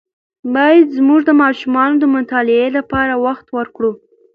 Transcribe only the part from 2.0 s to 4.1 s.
مطالعې لپاره وخت ورکړو.